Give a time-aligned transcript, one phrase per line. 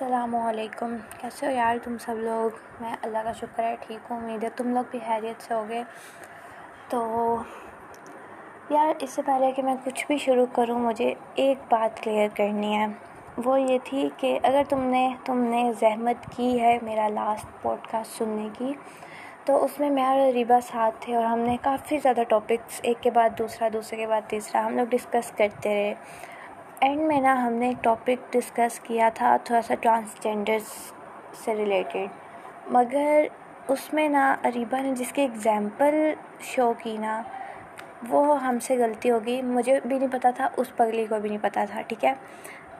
[0.00, 4.18] السلام علیکم۔ کیسے ہو یار تم سب لوگ؟ میں اللہ کا شکر ہے، ٹھیک ہوں،
[4.18, 5.82] امید ہے تم لوگ بھی خیریت سے ہوگے۔
[6.88, 7.36] تو
[8.70, 12.76] یار، اس سے پہلے کہ میں کچھ بھی شروع کروں، مجھے ایک بات کلیئر کرنی
[12.76, 12.86] ہے۔
[13.44, 17.86] وہ یہ تھی کہ اگر تم نے تم نے زحمت کی ہے میرا لاسٹ پوڈ
[17.90, 18.72] کاسٹ سننے کی،
[19.44, 23.02] تو اس میں میں اور ریبا ساتھ تھے اور ہم نے کافی زیادہ ٹاپکس ایک
[23.02, 25.94] کے بعد دوسرا، دوسرے کے بعد تیسرا، ہم لوگ ڈسکس کرتے رہے۔
[26.80, 30.92] اینڈ میں نا ہم نے ایک ٹاپک ڈسکس کیا تھا تھوڑا سا ٹرانسجینڈرس
[31.44, 32.08] سے ریلیٹڈ۔
[32.66, 33.24] مگر
[33.68, 37.22] اس میں نا اریبا نے جس کی ایگزامپل شو کی نا،
[38.08, 41.42] وہ ہم سے غلطی ہوگی مجھے بھی نہیں پتہ تھا، اس پگلی کو بھی نہیں
[41.42, 42.14] پتہ تھا، ٹھیک ہے؟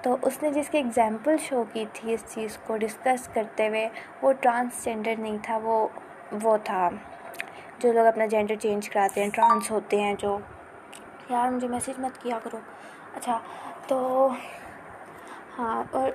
[0.03, 3.89] تو اس نے جس کی ایگزامپل شو کی تھی اس چیز کو ڈسکس کرتے ہوئے،
[4.23, 5.89] وہ ٹرانسجینڈر نہیں تھا، وہ
[6.43, 6.89] وہ تھا۔
[7.79, 10.39] جو لوگ اپنا جینڈر چینج کراتے ہیں، ٹرانس ہوتے ہیں، جو۔
[11.29, 12.59] یار مجھے میسیج مت کیا کرو۔
[13.17, 13.39] اچھا
[13.89, 13.99] تو
[15.57, 16.09] ہاں اور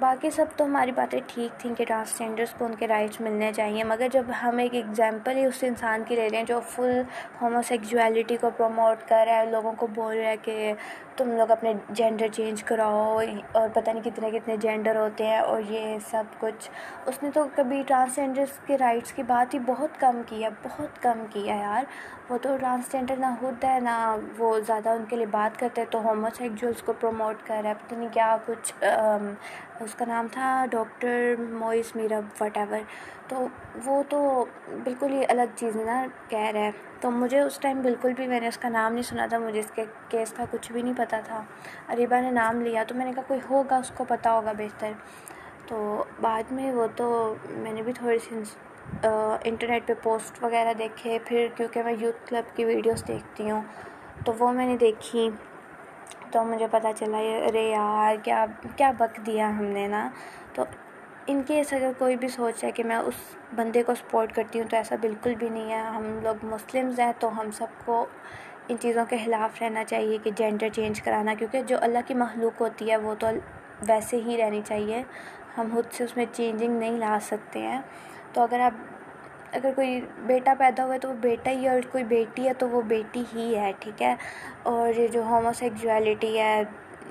[0.00, 3.84] باقی سب تو ہماری باتیں ٹھیک تھیں کہ ٹرانسجینڈرس کو ان کے رائٹس ملنے چاہیے،
[3.84, 7.00] مگر جب ہم ایک ایگزامپل ہی اس انسان کی لے رہے ہیں جو فل
[7.42, 10.72] ہوموسیکجویلٹی کو پروموٹ کر رہا ہے، لوگوں کو بول رہا ہے کہ
[11.16, 13.20] تم لوگ اپنے جینڈر چینج کراؤ،
[13.52, 16.68] اور پتہ نہیں کتنے کتنے جینڈر ہوتے ہیں، اور یہ سب کچھ۔
[17.06, 21.02] اس نے تو کبھی ٹرانسجینڈرس کے رائٹس کی بات ہی بہت کم کی ہے، بہت
[21.02, 21.84] کم کی ہے یار۔
[22.28, 26.02] وہ تو ٹرانسجینڈر نہ خود ہے، نہ وہ زیادہ ان کے لیے بات کرتے، تو
[26.04, 28.72] ہوموسیکجولس کو پروموٹ کر رہا ہے۔ پتہ نہیں کیا کچھ
[29.80, 32.80] اس کا نام تھا ڈاکٹر موئس میرب وٹ ایور
[33.28, 33.46] تو
[33.84, 34.44] وہ تو
[34.84, 38.40] بالکل ہی الگ چیز نا کہہ رہا ہے۔ تو مجھے اس ٹائم بالکل بھی میں
[38.40, 40.94] نے اس کا نام نہیں سنا تھا، مجھے اس کے کیس کا کچھ بھی نہیں
[40.96, 41.42] پتہ تھا۔
[41.88, 44.92] اریبا نے نام لیا تو میں نے کہا کوئی ہوگا، اس کو پتہ ہوگا بہتر۔
[45.66, 48.42] تو بعد میں وہ تو میں نے بھی تھوڑی سی
[49.02, 53.62] انٹرنیٹ پہ پوسٹ وغیرہ دیکھے۔ پھر کیونکہ میں یوتھ کلب کی ویڈیوز دیکھتی ہوں
[54.24, 55.28] تو وہ میں نے دیکھی۔
[56.34, 58.46] تو مجھے پتہ چلا ارے یار، کیا
[58.76, 60.10] کیا بک دیا ہم نے نا؟
[60.54, 60.64] تو
[61.26, 63.14] ان کیس اگر کوئی بھی سوچ ہے کہ میں اس
[63.54, 67.12] بندے کو سپورٹ کرتی ہوں تو ایسا بالکل بھی نہیں ہے۔ ہم لوگ مسلمز ہیں
[67.18, 68.06] تو ہم سب کو
[68.68, 72.60] ان چیزوں کے خلاف رہنا چاہیے کہ جینڈر چینج کرانا، کیونکہ جو اللہ کی مخلوق
[72.60, 73.26] ہوتی ہے وہ تو
[73.88, 75.02] ویسے ہی رہنی چاہیے۔
[75.58, 77.80] ہم خود سے اس میں چینجنگ نہیں لا سکتے ہیں۔
[78.32, 78.93] تو اگر آپ
[79.54, 82.52] اگر کوئی بیٹا پیدا ہوا ہے تو وہ بیٹا ہی ہے اور کوئی بیٹی ہے
[82.58, 84.14] تو وہ بیٹی ہی ہے، ٹھیک ہے؟
[84.62, 86.62] اور یہ جو ہوموسیکجویلٹی ہے،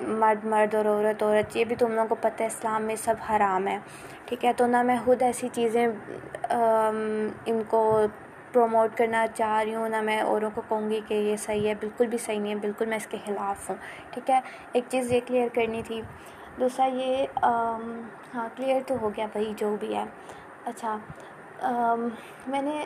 [0.01, 3.15] مرد مرد اور عورت عورت، یہ بھی تم لوگوں کو پتہ ہے، اسلام میں سب
[3.29, 3.77] حرام ہے،
[4.25, 7.83] ٹھیک ہے؟ تو نہ میں خود ایسی چیزیں ان کو
[8.51, 11.73] پروموٹ کرنا چاہ رہی ہوں، نہ میں اوروں کو کہوں گی کہ یہ صحیح ہے،
[11.79, 13.77] بالکل بھی صحیح نہیں ہے، بالکل میں اس کے خلاف ہوں،
[14.11, 14.39] ٹھیک ہے؟
[14.73, 16.01] ایک چیز یہ کلیئر کرنی تھی،
[16.59, 17.25] دوسرا یہ
[18.33, 20.03] ہاں کلیئر تو ہو گیا بھائی، جو بھی ہے۔
[20.65, 20.97] اچھا
[22.47, 22.85] میں نے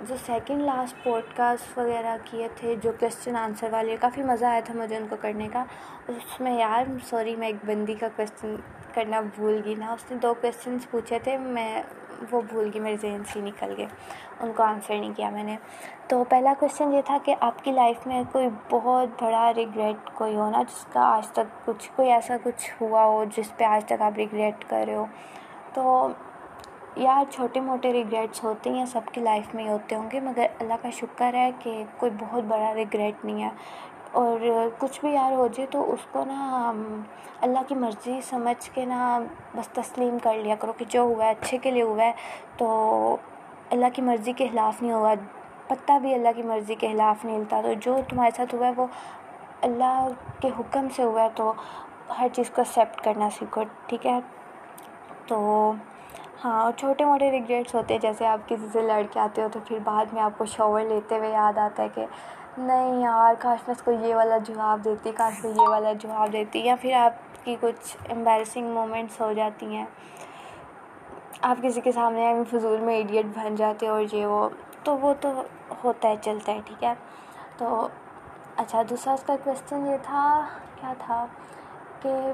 [0.00, 4.60] جو سیکنڈ لاسٹ پوڈ کاسٹ وغیرہ کیے تھے، جو کوشچن آنسر والے، کافی مزہ آیا
[4.64, 5.64] تھا مجھے ان کو کرنے کا۔
[6.08, 8.56] اس میں یار سوری میں ایک بندی کا کوشچن
[8.94, 11.82] کرنا بھول گئی نا۔ اس نے دو کوشچنس پوچھے تھے، میں
[12.30, 13.86] وہ بھول گئی، میرے ذہن سے نکل گئے۔
[14.40, 15.56] ان کو آنسر نہیں کیا میں نے۔
[16.08, 20.36] تو پہلا کوشچن یہ تھا کہ آپ کی لائف میں کوئی بہت بڑا ریگریٹ کوئی
[20.36, 23.84] ہو نا، جس کا آج تک کچھ، کوئی ایسا کچھ ہوا ہو، جس پہ آج
[23.84, 25.06] تک آپ ریگریٹ کر رہے ہو۔
[25.74, 26.08] تو
[26.96, 30.46] یار چھوٹے موٹے ریگریٹس ہوتے ہیں سب کی لائف میں ہی ہوتے ہوں گے، مگر
[30.60, 33.50] اللہ کا شکر ہے کہ کوئی بہت بڑا ریگریٹ نہیں ہے۔
[34.12, 34.38] اور
[34.78, 36.72] کچھ بھی یار ہو جائے تو اس کو نا
[37.40, 39.18] اللہ کی مرضی سمجھ کے نا
[39.54, 42.12] بس تسلیم کر لیا کرو کہ جو ہوا ہے، اچھے کے لیے ہوا ہے۔
[42.56, 43.16] تو
[43.70, 45.14] اللہ کی مرضی کے خلاف نہیں ہوا
[45.68, 48.72] پتا بھی اللہ کی مرضی کے خلاف نہیں ہلتا تو جو تمہارے ساتھ ہوا ہے،
[48.76, 48.86] وہ
[49.62, 50.08] اللہ
[50.40, 51.52] کے حکم سے ہوا ہے۔ تو
[52.18, 54.18] ہر چیز کو ایکسیپٹ کرنا سیکھو، ٹھیک ہے؟
[55.26, 55.72] تو
[56.44, 59.48] ہاں اور چھوٹے موٹے ریگریٹس ہوتے ہیں۔ جیسے آپ کسی سے لڑ کے آتے ہو
[59.52, 62.06] تو پھر بعد میں آپ کو شاور لیتے ہوئے یاد آتا ہے کہ
[62.58, 66.32] نہیں یار، کاش میں اس کو یہ والا جواب دیتی، کاش میں یہ والا جواب
[66.32, 69.86] دیتی، یا پھر آپ کی کچھ امبیرسنگ مومنٹس ہو جاتی ہیں۔
[71.42, 74.48] آپ کسی کے سامنے فضول میں ایڈیٹ بن جاتے اور یہ وہ،
[74.82, 75.42] تو وہ تو
[75.84, 76.94] ہوتا ہے، چلتا ہے، ٹھیک ہے۔
[77.56, 77.88] تو
[78.56, 80.46] اچھا دوسرا اس کا کویشچن یہ تھا،
[80.80, 81.26] کیا تھا
[82.02, 82.32] کہ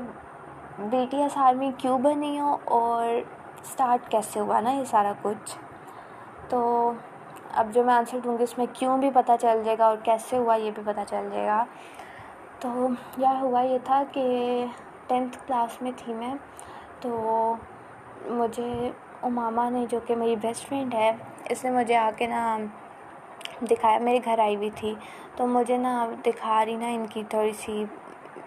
[0.79, 3.07] بی ٹی ایس آرمی کیوں بنی ہو اور
[3.67, 5.59] اسٹارٹ کیسے ہوا نا یہ سارا کچھ؟
[6.49, 6.93] تو
[7.55, 9.97] اب جو میں آنسر دوں گی اس میں کیوں بھی پتہ چل جائے گا اور
[10.03, 11.65] کیسے ہوا یہ بھی پتہ چل جائے گا۔
[12.61, 14.25] تو یار ہوا یہ تھا کہ
[15.07, 16.35] ٹینتھ کلاس میں تھی میں،
[17.01, 17.11] تو
[18.27, 18.91] مجھے
[19.23, 21.13] امامہ نے جو کہ میری بیسٹ فرینڈ ہے،
[21.51, 22.59] اس نے مجھے آ کے نا
[23.71, 24.95] دکھایا، میرے گھر آئی ہوئی تھی۔
[25.37, 27.85] تو مجھے نا دکھا رہی نا ان کی تھوڑی سی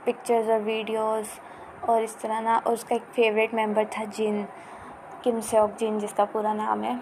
[0.03, 1.25] پکچرز اور ویڈیوز
[1.81, 4.41] اور اس طرح نا اس کا ایک فیوریٹ ممبر تھا جن۔
[5.23, 6.93] کم سیوک جن جس کا پورا نام ہے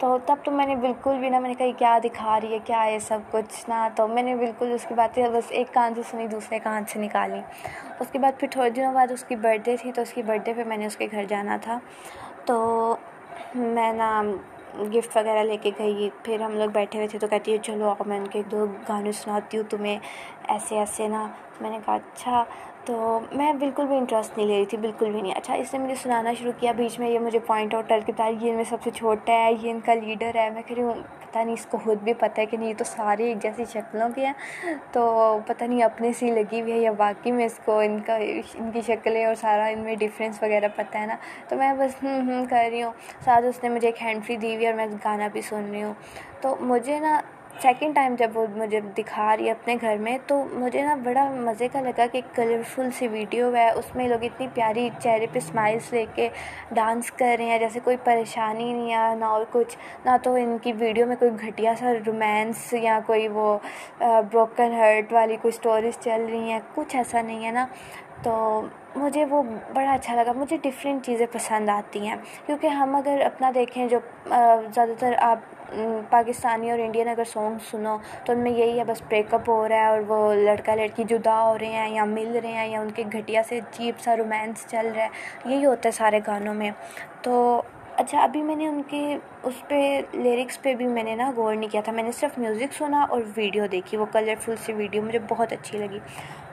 [0.00, 2.58] تو تب تو میں نے بالکل بھی نہ میں نے کہا کیا دکھا رہی ہے
[2.64, 5.94] کیا ہے سب کچھ نہ تو میں نے بالکل اس کی باتیں بس ایک کان
[5.94, 7.40] سے سنی دوسرے کان سے نکالی
[8.00, 10.22] اس کے بعد پھر تھوڑے دنوں بعد اس کی برتھ ڈے تھی تو اس کی
[10.22, 11.78] برتھ ڈے پہ میں نے اس کے گھر جانا تھا
[12.44, 12.56] تو
[13.54, 14.20] میں نا
[14.92, 17.88] گفٹ وغیرہ لے کے گئی پھر ہم لوگ بیٹھے ہوئے تھے تو کہتی ہے چلو
[17.88, 19.98] آؤ میں ان کے دو گانے سناتی ہوں تمہیں
[20.48, 21.26] ایسے ایسے نا
[21.60, 22.44] میں نے کہا اچھا
[22.84, 25.78] تو میں بالکل بھی انٹرسٹ نہیں لے رہی تھی، بالکل بھی نہیں۔ اچھا اس نے
[25.78, 28.54] مجھے سنانا شروع کیا بیچ میں، یہ مجھے پوائنٹ آؤٹ کر کے بتا یہ ان
[28.54, 31.38] میں سب سے چھوٹا ہے، یہ ان کا لیڈر ہے۔ میں کہہ رہی ہوں، پتہ
[31.38, 34.08] نہیں، اس کو خود بھی پتہ ہے کہ نہیں، یہ تو سارے ایک جیسی شکلوں
[34.14, 34.32] کے ہیں۔
[34.92, 38.16] تو پتہ نہیں، اپنے سی لگی ہوئی ہے یا باقی میں اس کو ان کا،
[38.54, 41.16] ان کی شکلیں اور سارا ان میں ڈفرینس وغیرہ پتہ ہے نا۔
[41.48, 42.92] تو میں بس ہوں ہوں کر رہی ہوں۔
[43.24, 45.82] ساتھ اس نے مجھے ایک ہینڈ فری دی ہوئی اور میں گانا بھی سن رہی
[45.82, 45.94] ہوں۔
[46.40, 47.20] تو مجھے نا
[47.62, 51.24] سیکنڈ ٹائم جب وہ مجھے دکھا رہی ہے اپنے گھر میں، تو مجھے نا بڑا
[51.34, 55.38] مزے کا لگا کہ کلرفل سی ویڈیو ہے۔ اس میں لوگ اتنی پیاری چہرے پہ
[55.38, 56.28] اسمائلس لے کے
[56.70, 60.56] ڈانس کر رہے ہیں، جیسے کوئی پریشانی نہیں ہے نہ اور کچھ۔ نہ تو ان
[60.62, 63.56] کی ویڈیو میں کوئی گھٹیا سا رومانس یا کوئی وہ
[64.00, 67.66] بروکن ہرٹ والی کوئی اسٹوریز چل رہی ہیں۔ کچھ ایسا نہیں ہے نا۔
[68.22, 68.32] تو
[68.96, 69.42] مجھے وہ
[69.74, 72.16] بڑا اچھا لگا۔ مجھے ڈفرینٹ چیزیں پسند آتی ہیں۔
[72.46, 73.98] کیونکہ ہم اگر اپنا دیکھیں جو
[74.74, 75.63] زیادہ تر آپ
[76.10, 79.68] پاکستانی اور انڈین اگر سانگ سنو تو ان میں یہی ہے، بس بریک اپ ہو
[79.68, 82.80] رہا ہے اور وہ لڑکا لڑکی جدا ہو رہے ہیں یا مل رہے ہیں یا
[82.80, 85.08] ان کے گھٹیا سے عجیب سا رومانس چل رہا ہے،
[85.44, 86.70] یہی ہوتا ہے سارے گانوں میں۔
[87.22, 87.62] تو
[87.96, 91.54] اچھا ابھی میں نے ان کی اس پہ لیرکس پہ بھی میں نے نا غور
[91.54, 95.02] نہیں کیا تھا۔ میں نے صرف میوزک سنا اور ویڈیو دیکھی، وہ کلرفل سی ویڈیو
[95.02, 95.98] مجھے بہت اچھی لگی۔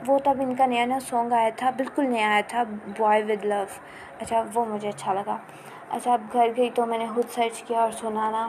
[0.06, 2.62] وہ تب ان کا نیا نیا سانگ آیا تھا، بالکل نیا آیا تھا
[2.98, 3.64] بوائے ود لو
[4.20, 5.36] اچھا وہ مجھے اچھا لگا۔
[5.90, 8.48] اچھا اب گھر گئی تو میں نے خود سرچ کیا اور سنا نا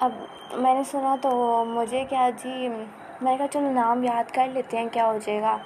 [0.00, 0.12] اب
[0.52, 4.76] میں نے سنا تو مجھے کیا جی میں نے کہا چلو نام یاد کر لیتے
[4.76, 5.58] ہیں، کیا ہو جائے گا؟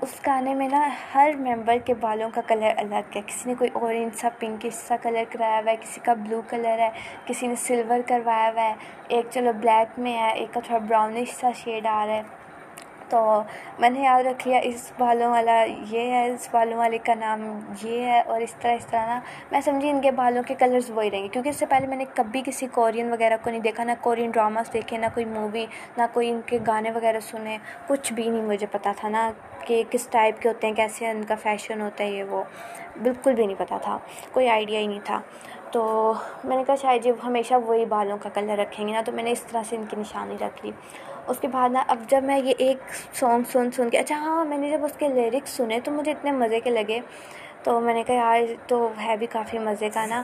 [0.00, 3.70] اس گانے میں نا ہر ممبر کے بالوں کا کلر الگ ہے، کسی نے کوئی
[3.72, 6.90] اورینج سا پنکش سا کلر کرایا ہوا ہے، کسی کا بلو کلر ہے،
[7.24, 8.74] کسی نے سلور کروایا ہوا ہے،
[9.08, 12.22] ایک چلو بلیک میں ہے، ایک کا تھوڑا براؤنش سا شیڈ آ رہا ہے۔
[13.12, 13.42] تو
[13.78, 17.42] میں نے یاد رکھ لیا، اس بالوں والا یہ ہے، اس بالوں والے کا نام
[17.82, 19.20] یہ ہے اور اس طرح اس طرح نا۔
[19.50, 21.96] میں سمجھی ان کے بالوں کے کلرز وہی رہیں گے، کیونکہ اس سے پہلے میں
[21.96, 25.66] نے کبھی کسی کورین وغیرہ کو نہیں دیکھا، نہ کورین ڈراماز دیکھے، نہ کوئی مووی
[25.96, 29.30] نہ کوئی ان کے گانے وغیرہ سنے، کچھ بھی نہیں مجھے پتا تھا نا
[29.66, 32.42] کہ کس ٹائپ کے ہوتے ہیں، کیسے ان کا فیشن ہوتا ہے یہ وہ،
[33.02, 33.98] بالکل بھی نہیں پتا تھا،
[34.32, 35.20] کوئی آئیڈیا ہی نہیں تھا۔
[35.72, 36.12] تو
[36.44, 39.22] میں نے کہا شاید یہ ہمیشہ وہی بالوں کا کلر رکھیں گے نا، تو میں
[39.22, 40.72] نے اس طرح سے ان کی نشانی رکھ لی۔
[41.26, 42.76] اس کے بعد نا اب جب میں یہ ایک
[43.12, 46.12] سانگ سن سن کے اچھا ہاں میں نے جب اس کے لیرکس سنے تو مجھے
[46.12, 47.00] اتنے مزے کے لگے۔
[47.62, 50.22] تو میں نے کہا، یار، تو ہے بھی کافی مزے کا نا۔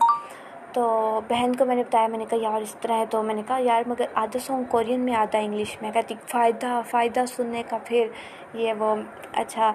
[0.73, 3.35] تو بہن کو میں نے بتایا، میں نے کہا، یار، اس طرح ہے۔ تو میں
[3.35, 7.25] نے کہا، یار، مگر آدھا سانگ کورین میں آتا ہے انگلش میں۔ کہتی، فائدہ فائدہ
[7.29, 8.07] سننے کا پھر
[8.55, 8.97] یہ وہ
[9.33, 9.73] اچھا۔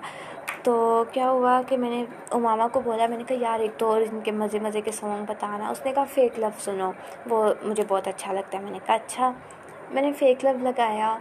[0.64, 3.92] تو کیا ہوا کہ میں نے اماما کو بولا، میں نے کہا، یار، ایک تو
[3.92, 6.92] اور ان کے مزے مزے کے سانگ بتانا۔ اس نے کہا فیک لو سنو۔
[7.30, 9.32] وہ مجھے بہت اچھا لگتا ہے۔ میں نے کہا اچھا۔
[9.92, 11.18] میں نے فیک لو لگایا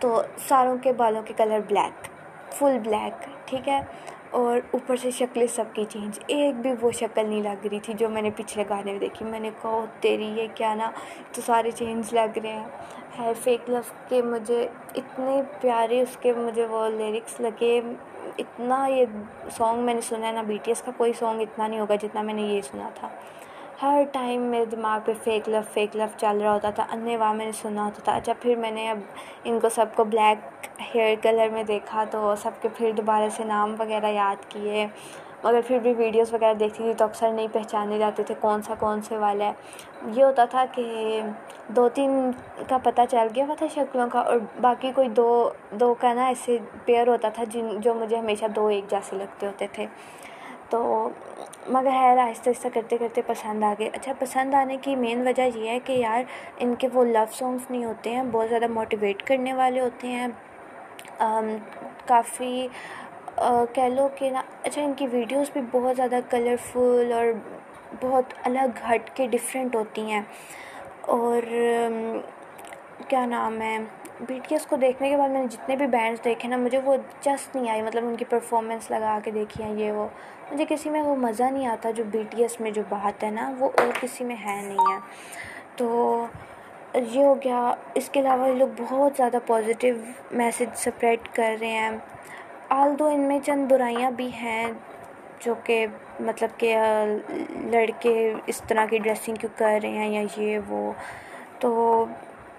[0.00, 2.06] تو ساروں کے بالوں کے کلر بلیک
[2.52, 3.80] فل بلیک ٹھیک ہے؟
[4.30, 7.94] اور اوپر سے شکلیں سب کی چینج ایک بھی وہ شکل نہیں لگ رہی تھی
[7.94, 10.90] جو میں نے پچھلے گانے میں دیکھی۔ میں نے کہا تیری یہ کیا نا؟
[11.32, 12.68] تو سارے چینج لگ رہے ہیں۔
[13.18, 17.80] ہے فیک لو کے مجھے اتنے پیارے اس کے مجھے وہ لیرکس لگے۔
[18.38, 19.04] اتنا یہ
[19.56, 21.94] سانگ میں نے سنا ہے نا بی ٹی ایس کا کوئی سانگ اتنا نہیں ہوگا
[21.94, 23.08] جتنا میں نے یہ سنا تھا۔
[23.82, 27.32] ہر ٹائم میرے دماغ پہ فیک لو فیک لو چل رہا ہوتا تھا انے واہ
[27.32, 28.98] میں نے سنا ہوتا تھا۔ اچھا پھر میں نے اب
[29.44, 33.44] ان کو سب کو بلیک ہیئر کلر میں دیکھا تو سب کے پھر دوبارہ سے
[33.44, 34.86] نام وغیرہ یاد کیے۔
[35.44, 38.74] مگر پھر بھی ویڈیوز وغیرہ دیکھتی تھی تو اکثر نہیں پہچانے جاتے تھے کون سا
[38.78, 39.52] کون سے والا ہے۔
[40.14, 41.20] یہ ہوتا تھا کہ
[41.68, 42.30] دو تین
[42.68, 45.28] کا پتہ چل گیا ہوا تھا شکلوں کا اور باقی کوئی دو
[45.80, 49.46] دو کا نا ایسے پیئر ہوتا تھا جن، جو مجھے ہمیشہ دو ایک جیسے لگتے
[49.46, 49.86] ہوتے تھے۔
[50.72, 51.08] تو
[51.68, 55.42] مگر خیر آہستہ آہستہ کرتے کرتے پسند آ گئے اچھا پسند آنے کی مین وجہ
[55.54, 56.22] یہ ہے کہ یار
[56.58, 60.26] ان کے وہ لو سانگس نہیں ہوتے ہیں، بہت زیادہ موٹیویٹ کرنے والے ہوتے ہیں۔
[62.06, 62.66] کافی
[63.74, 67.26] کہہ لو کہ نا اچھا ان کی ویڈیوز بھی بہت زیادہ کلرفل اور
[68.00, 70.20] بہت الگ ہٹ کے ڈفرینٹ ہوتی ہیں۔
[71.16, 71.42] اور
[73.08, 73.76] کیا نام ہے؟
[74.26, 76.80] بی ٹی ایس کو دیکھنے کے بعد میں نے جتنے بھی بینڈس دیکھے نا، مجھے
[76.84, 80.08] وہ جسٹ نہیں آئی۔ مطلب ان کی پرفارمنس لگا کے دیکھی ہیں یہ وہ۔
[80.52, 83.30] مجھے کسی میں وہ مزہ نہیں آتا جو بی ٹی ایس میں جو بات ہے
[83.30, 84.98] نا، وہ اور کسی میں ہے نہیں ہے۔
[85.76, 86.26] تو
[86.94, 89.94] یہ ہو گیا۔ اس کے علاوہ یہ لوگ بہت زیادہ پازیٹیو
[90.30, 91.90] میسیج سپریڈ کر رہے ہیں۔
[92.68, 94.72] آل دو ان میں چند برائیاں بھی ہیں،
[95.40, 95.86] جو کہ
[96.20, 96.76] مطلب کہ
[97.50, 100.92] لڑکے اس طرح کی ڈریسنگ کیوں کر رہے ہیں یا یہ وہ۔
[101.58, 102.04] تو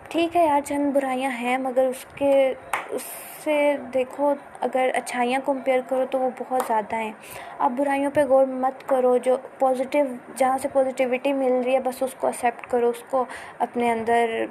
[0.09, 2.53] ٹھیک ہے یار چند برائیاں ہیں، مگر اس کے،
[2.89, 3.01] اس
[3.43, 7.11] سے دیکھو، اگر اچھائیاں کمپیئر کرو تو وہ بہت زیادہ ہیں۔
[7.57, 10.05] اب برائیوں پہ غور مت کرو، جو پازیٹیو
[10.35, 13.25] جہاں سے پازیٹیوٹی مل رہی ہے، بس اس کو ایکسیپٹ کرو، اس کو
[13.59, 14.45] اپنے اندر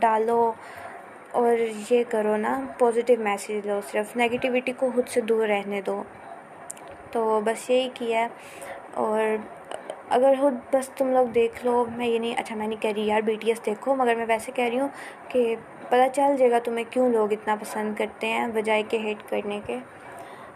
[0.00, 0.52] ڈالو
[1.32, 1.56] اور
[1.90, 6.02] یہ کرو نا پازیٹیو میسیج لو۔ صرف نگیٹیوٹی کو خود سے دور رہنے دو۔
[7.12, 8.28] تو بس یہی کیا ہے۔
[8.94, 9.36] اور
[10.10, 13.06] اگر خود بس تم لوگ دیکھ لو، میں یہ نہیں اچھا میں نہیں کہہ رہی
[13.06, 14.88] یار، بی ٹی ایس دیکھو، مگر میں ویسے کہہ رہی ہوں
[15.28, 15.56] کہ
[15.88, 19.60] پتہ چل جائے گا تمہیں کیوں لوگ اتنا پسند کرتے ہیں، بجائے کہ ہیٹ کرنے
[19.66, 19.78] کے۔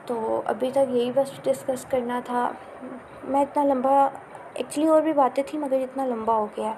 [0.07, 2.53] تو ابھی تک یہی بس ڈسکس کرنا تھا۔
[3.25, 4.09] میں اتنا لمبا،
[4.55, 6.73] ایکچولی اور بھی باتیں تھیں، مگر اتنا لمبا ہو گیا۔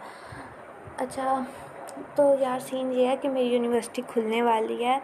[0.96, 1.44] اچھا
[2.14, 4.98] تو یار سین یہ ہے کہ میری یونیورسٹی کھلنے والی ہے۔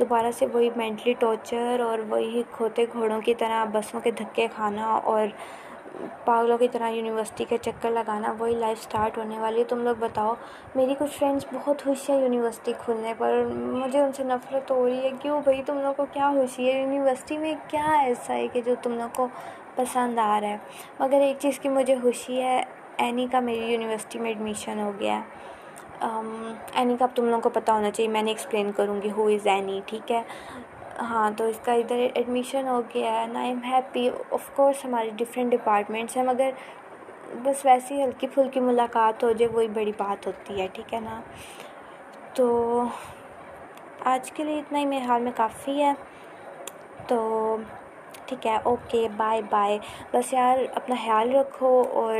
[0.00, 4.86] دوبارہ سے وہی مینٹلی ٹارچر اور وہی کھوتے گھوڑوں کی طرح بسوں کے دھکے کھانا
[4.86, 5.26] اور
[6.24, 9.94] پاگلوں کی طرح یونیورسٹی کے چکر لگانا، وہی لائف اسٹارٹ ہونے والی ہے۔ تم لوگ
[9.98, 10.34] بتاؤ،
[10.74, 15.04] میری کچھ فرینڈس بہت خوش ہیں یونیورسٹی کھلنے پر، مجھے ان سے نفرت ہو رہی
[15.04, 18.60] ہے۔ کیوں بھائی؟ تم لوگ کو کیا خوشی ہے؟ یونیورسٹی میں کیا ایسا ہے کہ
[18.60, 19.28] جو تم لوگ کو
[19.74, 20.56] پسند آ رہا ہے؟
[21.00, 22.64] مگر ایک چیز کی مجھے خوشی ہے،
[22.96, 25.20] اینی کا میری یونیورسٹی میں ایڈمیشن ہو گیا۔
[26.02, 29.10] ہے اینی کا اب تم لوگوں کو پتہ ہونا چاہیے، میں نے ایکسپلین کروں گی
[29.10, 30.22] ہو از اینی، ٹھیک ہے؟
[31.00, 34.84] ہاں تو اس کا ادھر ایڈمیشن ہو گیا ہے نا I am happy of course
[34.84, 36.50] ہماری ڈفرینٹ ڈپارٹمنٹس ہیں، مگر
[37.44, 41.20] بس ویسی ہلکی پھلکی ملاقات ہو جائے، وہی بڑی بات ہوتی ہے، ٹھیک ہے نا؟
[42.34, 42.84] تو
[44.04, 45.92] آج کے لیے اتنا ہی، میرے حال میں کافی ہے۔
[47.06, 47.56] تو
[48.26, 49.78] ٹھیک ہے اوکے بائے بائے
[50.12, 52.14] بس یار، اپنا خیال رکھو اور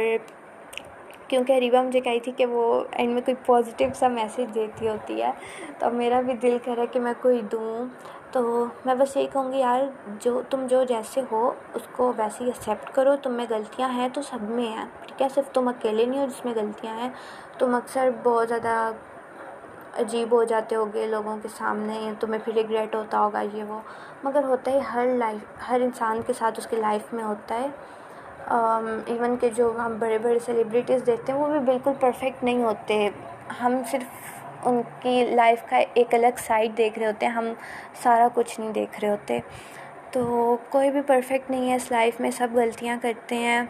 [1.29, 5.23] کیونکہ ریبا مجھے کہی تھی کہ وہ اینڈ میں کوئی پازیٹیو سا میسیج دیتی ہوتی
[5.23, 5.31] ہے،
[5.79, 7.87] تو میرا بھی دل کرا کہ میں کوئی دوں۔
[8.33, 9.81] تو میں بس یہی کہوں گی یار،
[10.21, 14.09] جو تم جو جیسے ہو، اس کو ویسے ہی ایکسیپٹ کرو۔ تم میں غلطیاں ہیں
[14.13, 17.09] تو سب میں ہیں، ٹھیک ہے؟ صرف تم اکیلے نہیں ہو جس میں غلطیاں ہیں۔
[17.59, 18.91] تم اکثر بہت زیادہ
[20.01, 23.81] عجیب ہو جاتے ہوگے لوگوں کے سامنے، تمہیں پھر ریگریٹ ہوتا ہوگا، یہ وہ۔
[24.25, 27.69] مگر ہوتا ہے، ہر لائف ہر انسان کے ساتھ اس کی لائف میں ہوتا ہے۔
[29.07, 33.09] ایون کہ جو ہم بڑے بڑے سیلیبریٹیز دیکھتے ہیں، وہ بھی بالکل پرفیکٹ نہیں ہوتے۔
[33.61, 37.53] ہم صرف ان کی لائف کا ایک الگ سائڈ دیکھ رہے ہوتے ہیں، ہم
[38.03, 39.39] سارا کچھ نہیں دیکھ رہے ہوتے۔
[40.11, 43.63] تو کوئی بھی پرفیکٹ نہیں ہے اس لائف میں، سب غلطیاں کرتے ہیں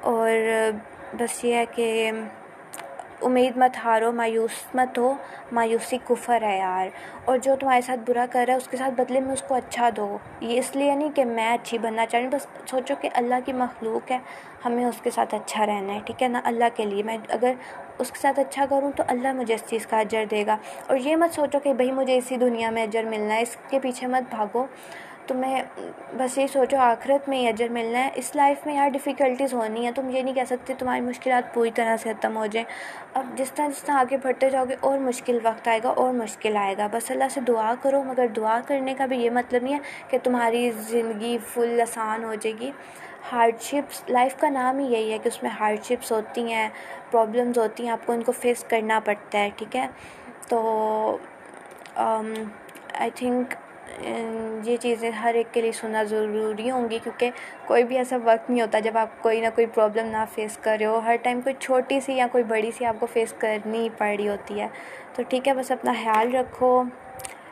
[0.00, 0.30] اور
[1.18, 2.10] بس یہ ہے کہ
[3.22, 5.14] امید مت ہارو، مایوس مت ہو،
[5.52, 6.88] مایوسی کفر ہے یار۔
[7.24, 9.54] اور جو تمہارے ساتھ برا کر رہا ہے، اس کے ساتھ بدلے میں اس کو
[9.54, 12.94] اچھا دو۔ یہ اس لیے نہیں کہ میں اچھی بننا چاہ رہی ہوں، بس سوچو
[13.00, 14.18] کہ اللہ کی مخلوق ہے،
[14.64, 17.52] ہمیں اس کے ساتھ اچھا رہنا ہے، ٹھیک ہے نا؟ اللہ کے لیے۔ میں اگر
[17.98, 20.56] اس کے ساتھ اچھا کروں تو اللہ مجھے اس چیز کا اجر دے گا۔
[20.86, 23.78] اور یہ مت سوچو کہ بھائی مجھے اسی دنیا میں اجر ملنا ہے، اس کے
[23.78, 24.66] پیچھے مت بھاگو۔
[25.26, 25.62] تمہیں
[26.18, 29.84] بس یہ سوچو آخرت میں ہی اجر ملنا ہے۔ اس لائف میں یار ڈیفیکلٹیز ہونی
[29.84, 32.66] ہیں، تم یہ نہیں کہہ سکتے تمہاری مشکلات پوری طرح سے ختم ہو جائیں۔
[33.14, 36.12] اب جس طرح جس طرح آگے بڑھتے جاؤ گے، اور مشکل وقت آئے گا، اور
[36.14, 39.62] مشکل آئے گا۔ بس اللہ سے دعا کرو، مگر دعا کرنے کا بھی یہ مطلب
[39.62, 42.70] نہیں ہے کہ تمہاری زندگی فل آسان ہو جائے گی۔
[43.32, 46.68] ہارڈ شپس لائف کا نام ہی یہی ہے کہ اس میں ہارڈ شپس ہوتی ہیں
[47.10, 49.86] پرابلمز ہوتی ہیں، آپ کو ان کو فیس کرنا پڑتا ہے، ٹھیک ہے؟
[50.48, 50.60] تو
[51.98, 52.32] um,
[52.92, 53.54] آئی تھنک
[54.64, 57.30] یہ چیزیں ہر ایک کے لیے سننا ضروری ہوں گی کیونکہ
[57.66, 60.76] کوئی بھی ایسا وقت نہیں ہوتا جب آپ کوئی نہ کوئی پرابلم نہ فیس کر
[60.80, 63.78] رہے ہو۔ ہر ٹائم کوئی چھوٹی سی یا کوئی بڑی سی آپ کو فیس کرنی
[63.78, 64.68] ہی پڑ رہی ہوتی ہے۔
[65.14, 66.82] تو ٹھیک ہے، بس اپنا خیال رکھو۔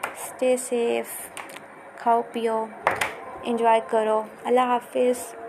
[0.05, 1.07] اسٹے سیف
[1.97, 2.65] کھاؤ پیو
[3.43, 5.42] انجوائے کرو۔ اللہ حافظ۔